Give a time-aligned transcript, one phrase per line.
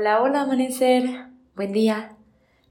[0.00, 2.16] Hola, hola amanecer, buen día.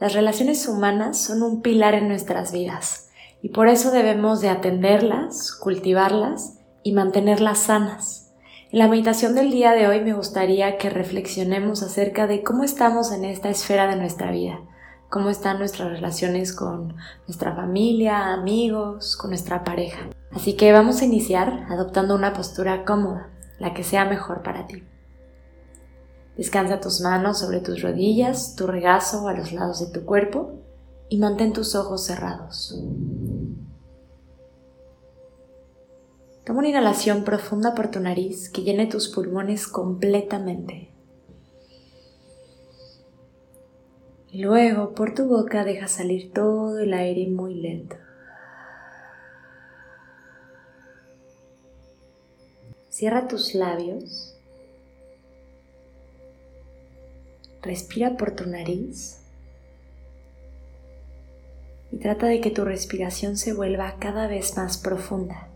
[0.00, 3.10] Las relaciones humanas son un pilar en nuestras vidas
[3.40, 8.32] y por eso debemos de atenderlas, cultivarlas y mantenerlas sanas.
[8.72, 13.12] En la meditación del día de hoy me gustaría que reflexionemos acerca de cómo estamos
[13.12, 14.58] en esta esfera de nuestra vida,
[15.08, 16.96] cómo están nuestras relaciones con
[17.28, 20.08] nuestra familia, amigos, con nuestra pareja.
[20.32, 24.82] Así que vamos a iniciar adoptando una postura cómoda, la que sea mejor para ti.
[26.36, 30.60] Descansa tus manos sobre tus rodillas, tu regazo a los lados de tu cuerpo
[31.08, 32.78] y mantén tus ojos cerrados.
[36.44, 40.92] Toma una inhalación profunda por tu nariz que llene tus pulmones completamente.
[44.32, 47.96] luego por tu boca deja salir todo el aire muy lento.
[52.88, 54.31] Cierra tus labios
[57.62, 59.22] Respira por tu nariz
[61.92, 65.48] y trata de que tu respiración se vuelva cada vez más profunda.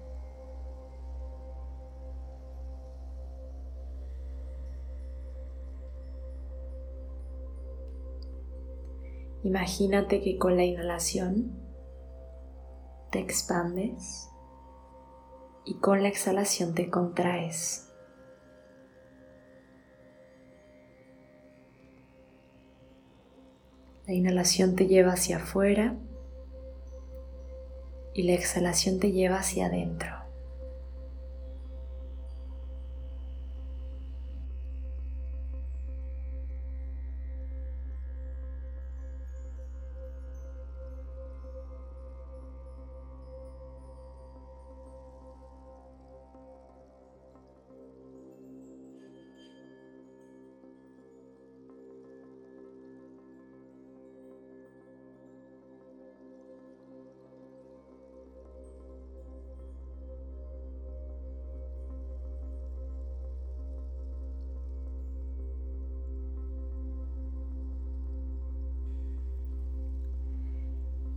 [9.43, 11.53] Imagínate que con la inhalación
[13.11, 14.29] te expandes
[15.65, 17.86] y con la exhalación te contraes.
[24.07, 25.97] La inhalación te lleva hacia afuera
[28.15, 30.26] y la exhalación te lleva hacia adentro.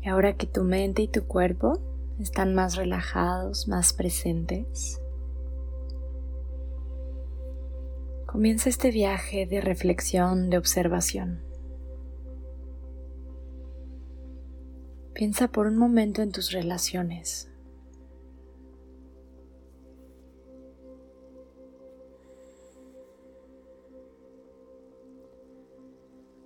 [0.10, 1.80] Ahora que tu mente y tu cuerpo
[2.20, 5.00] están más relajados, más presentes,
[8.26, 11.44] comienza este viaje de reflexión, de observación.
[15.14, 17.52] Piensa por un momento en tus relaciones.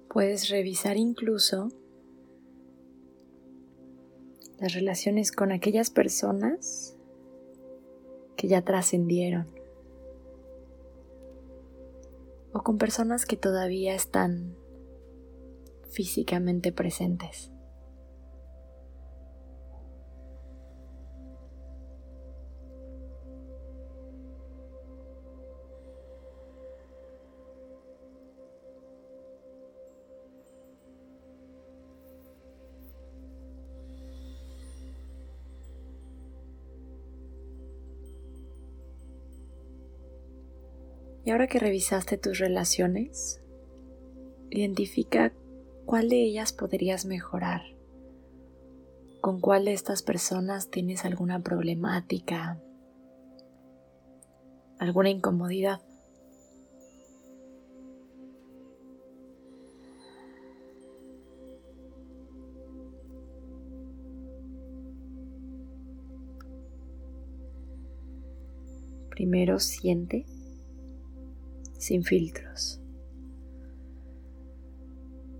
[0.09, 1.69] Puedes revisar incluso
[4.59, 6.95] las relaciones con aquellas personas
[8.35, 9.47] que ya trascendieron
[12.53, 14.55] o con personas que todavía están
[15.89, 17.52] físicamente presentes.
[41.25, 43.41] Y ahora que revisaste tus relaciones,
[44.49, 45.33] identifica
[45.85, 47.61] cuál de ellas podrías mejorar.
[49.21, 52.61] ¿Con cuál de estas personas tienes alguna problemática?
[54.79, 55.79] ¿Alguna incomodidad?
[69.09, 70.25] Primero siente
[71.83, 72.79] sin filtros.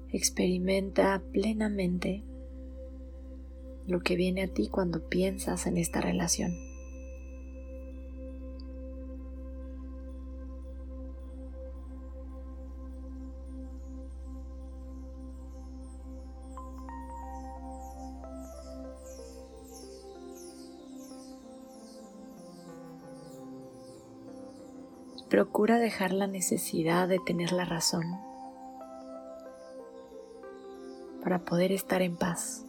[0.09, 2.23] Experimenta plenamente
[3.87, 6.72] lo que viene a ti cuando piensas en esta relación.
[25.71, 28.03] Dejar la necesidad de tener la razón
[31.23, 32.65] para poder estar en paz.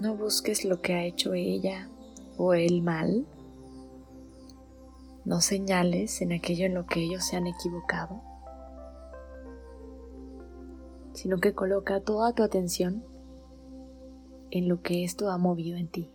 [0.00, 1.88] No busques lo que ha hecho ella
[2.36, 3.26] o él mal.
[5.24, 8.20] No señales en aquello en lo que ellos se han equivocado,
[11.14, 13.13] sino que coloca toda tu atención
[14.54, 16.10] en lo que esto ha movido en ti.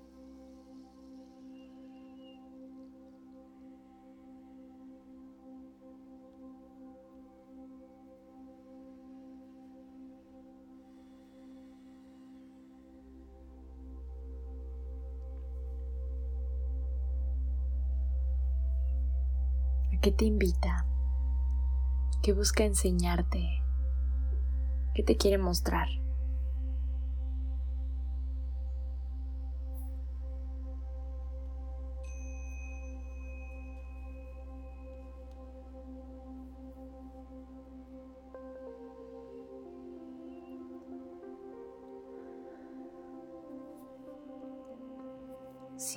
[20.02, 20.86] que te invita,
[22.24, 23.46] que busca enseñarte,
[24.96, 25.90] que te quiere mostrar.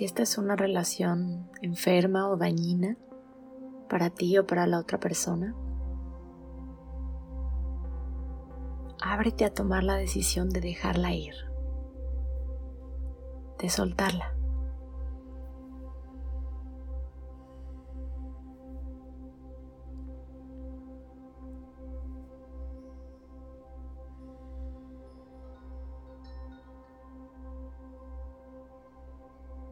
[0.02, 2.96] Si esta es una relación enferma o dañina
[3.88, 5.54] para ti o para la otra persona,
[9.00, 11.36] ábrete a tomar la decisión de dejarla ir,
[13.60, 14.34] de soltarla.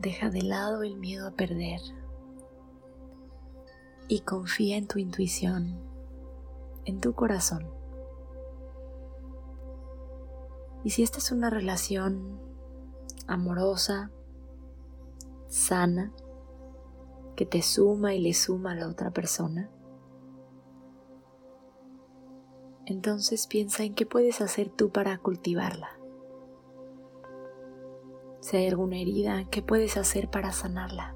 [0.00, 1.80] Deja de lado el miedo a perder
[4.08, 5.78] y confía en tu intuición,
[6.86, 7.68] en tu corazón.
[10.84, 12.40] Y si esta es una relación
[13.26, 14.10] amorosa,
[15.48, 16.14] sana,
[17.36, 19.68] que te suma y le suma a la otra persona,
[22.86, 25.99] entonces piensa en qué puedes hacer tú para cultivarla.
[28.50, 31.14] Si hay alguna herida, ¿qué puedes hacer para sanarla?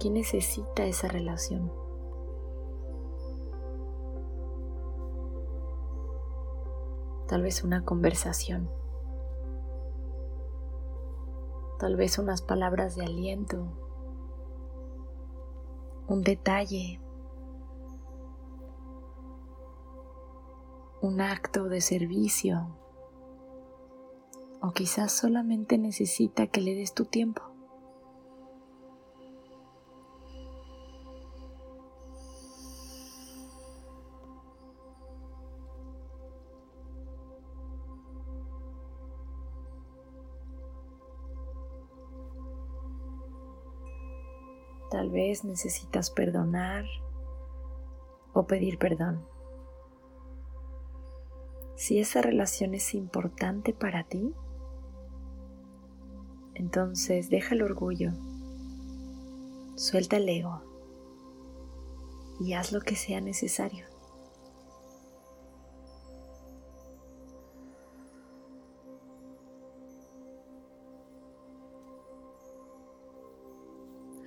[0.00, 1.72] ¿Quién necesita esa relación?
[7.28, 8.68] Tal vez una conversación.
[11.78, 13.89] Tal vez unas palabras de aliento
[16.10, 17.00] un detalle,
[21.02, 22.76] un acto de servicio
[24.60, 27.49] o quizás solamente necesita que le des tu tiempo.
[45.00, 46.84] Tal vez necesitas perdonar
[48.34, 49.24] o pedir perdón.
[51.74, 54.34] Si esa relación es importante para ti,
[56.52, 58.12] entonces deja el orgullo,
[59.74, 60.60] suelta el ego
[62.38, 63.86] y haz lo que sea necesario.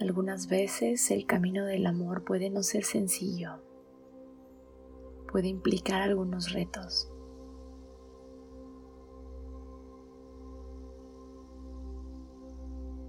[0.03, 3.61] Algunas veces el camino del amor puede no ser sencillo,
[5.31, 7.09] puede implicar algunos retos.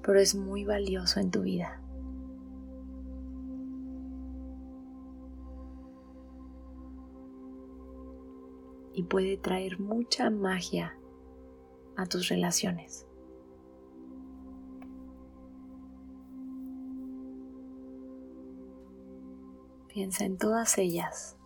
[0.04, 1.82] Pero es muy valioso en tu vida.
[8.92, 10.96] Y puede traer mucha magia
[11.96, 13.08] a tus relaciones.
[19.94, 21.36] Piensa en todas ellas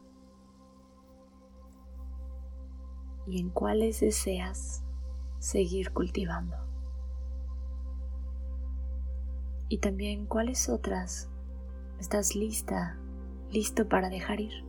[3.26, 4.82] y en cuáles deseas
[5.38, 6.56] seguir cultivando.
[9.68, 11.28] Y también cuáles otras
[12.00, 12.98] estás lista,
[13.50, 14.67] listo para dejar ir.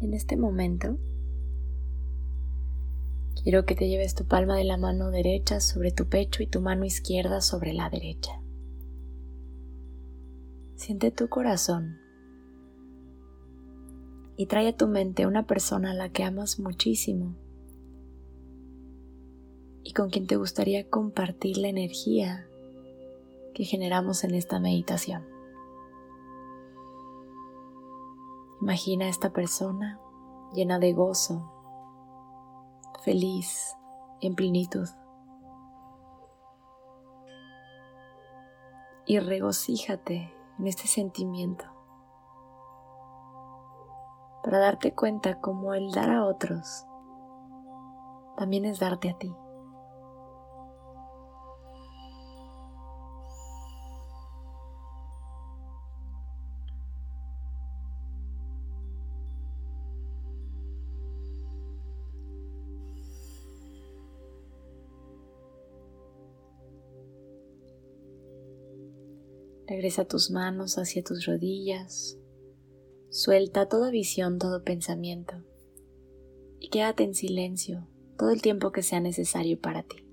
[0.00, 0.96] En este momento,
[3.42, 6.62] quiero que te lleves tu palma de la mano derecha sobre tu pecho y tu
[6.62, 8.40] mano izquierda sobre la derecha.
[10.76, 11.98] Siente tu corazón
[14.38, 17.36] y trae a tu mente una persona a la que amas muchísimo
[19.84, 22.46] y con quien te gustaría compartir la energía
[23.52, 25.39] que generamos en esta meditación.
[28.60, 29.98] Imagina a esta persona
[30.52, 31.50] llena de gozo,
[33.04, 33.76] feliz,
[34.20, 34.88] en plenitud.
[39.06, 41.64] Y regocíjate en este sentimiento
[44.42, 46.86] para darte cuenta cómo el dar a otros
[48.36, 49.34] también es darte a ti.
[69.80, 72.18] Regresa tus manos hacia tus rodillas.
[73.08, 75.36] Suelta toda visión, todo pensamiento.
[76.58, 80.06] Y quédate en silencio todo el tiempo que sea necesario para ti.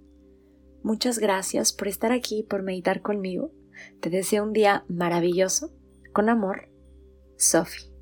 [0.84, 3.52] Muchas gracias por estar aquí por meditar conmigo.
[4.00, 5.74] Te deseo un día maravilloso.
[6.14, 6.70] Con amor,
[7.36, 7.97] Sophie.